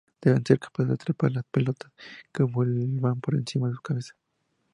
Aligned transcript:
Deben 0.19 0.43
ser 0.43 0.57
capaces 0.57 0.87
de 0.87 0.93
atrapar 0.95 1.31
las 1.31 1.43
pelotas 1.43 1.91
que 2.33 2.41
vuelan 2.41 3.21
por 3.21 3.35
encima 3.35 3.67
de 3.69 3.75
su 3.75 3.81
cabeza. 3.83 4.15